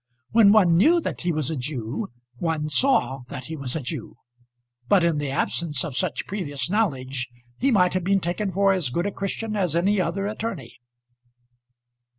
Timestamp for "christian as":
9.11-9.75